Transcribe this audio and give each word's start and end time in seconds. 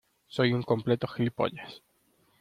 soy 0.27 0.51
un 0.53 0.63
completo 0.63 1.07
gilipollas. 1.07 1.83